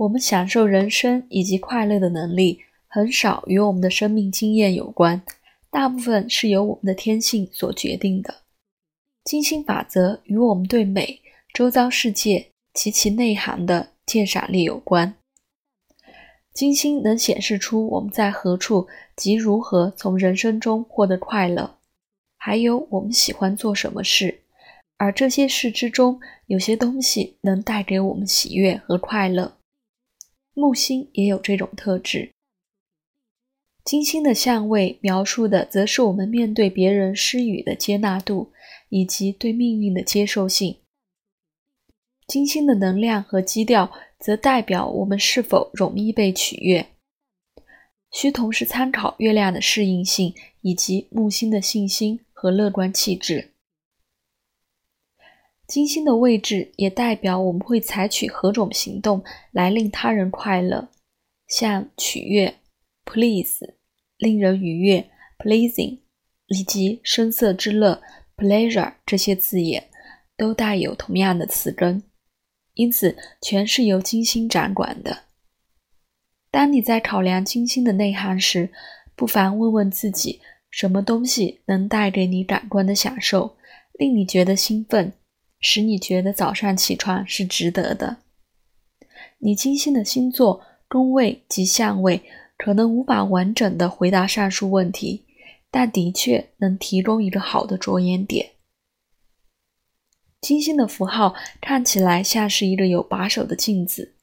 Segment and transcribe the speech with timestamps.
[0.00, 5.20] 我们享受人生以及快乐的能力，很少与我们的生命经验有关，
[5.70, 8.36] 大部分是由我们的天性所决定的。
[9.24, 11.20] 金星法则与我们对美、
[11.52, 15.14] 周遭世界及其内涵的鉴赏力有关。
[16.54, 21.76] 金星能显示出我们在何处及如何从人生中获得快乐，
[22.38, 24.40] 还有我们喜欢做什么事，
[24.96, 29.59] 而这些事之中，有些东西能带给我们喜悦和快乐。
[30.54, 32.32] 木星也有这种特质。
[33.84, 38.52] 金星的相位描述的，则是我们面对别人施予的接纳度，
[38.90, 40.76] 以及对命运的接受性。
[42.26, 46.86] 金星的能量和基调，则代表我们是否容易被取悦。
[48.12, 53.49] 需同时参考月亮的适应性，以及木星的信心和乐观气质。
[55.70, 60.88] 金星的位置也代表我们会采取何种行动来令他人快乐，
[61.46, 62.52] 像取悦
[63.04, 63.74] （please）、
[64.16, 66.00] 令人愉悦 （pleasing）
[66.48, 68.02] 以及声色之乐
[68.36, 69.88] （pleasure） 这些字眼，
[70.36, 72.02] 都带有同样的词根，
[72.74, 75.26] 因此全是由金星掌管的。
[76.50, 78.72] 当你在考量金星的内涵时，
[79.14, 83.56] 不妨问问自己：什么东西能带给你感官的享受，
[83.92, 85.12] 令你觉得兴奋？
[85.60, 88.18] 使你觉得早上起床是值得的。
[89.38, 92.22] 你金星的星座、宫位及相位
[92.56, 95.24] 可能无法完整的回答上述问题，
[95.70, 98.52] 但的确能提供一个好的着眼点。
[100.40, 104.14] 金星的符号看起来像是一个有把手的镜子，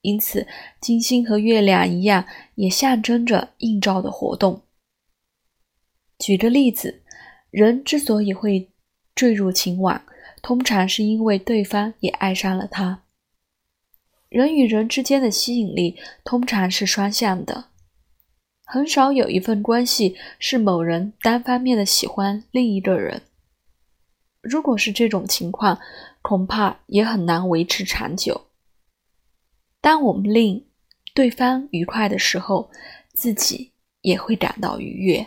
[0.00, 0.46] 因此
[0.80, 4.62] 金星和月亮一样，也象征着映照的活动。
[6.18, 7.02] 举个例子，
[7.50, 8.70] 人之所以会
[9.14, 10.04] 坠入情网。
[10.46, 13.02] 通常是因为对方也爱上了他。
[14.28, 17.70] 人与人之间的吸引力通常是双向的，
[18.64, 23.22] 很少有一份关系是某人单方面的喜欢另一个人。
[24.40, 25.80] 如果是这种情况，
[26.22, 28.46] 恐怕也很难维持长久。
[29.80, 30.64] 当我们令
[31.12, 32.70] 对方愉快的时候，
[33.12, 35.26] 自己也会感到愉悦。